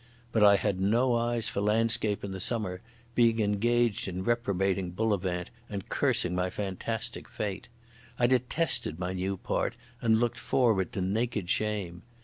[0.31, 2.81] But I had no eyes for landscape and the summer,
[3.13, 7.67] being engaged in reprobating Bullivant and cursing my fantastic fate.
[8.17, 12.01] I detested my new part and looked forward to naked shame.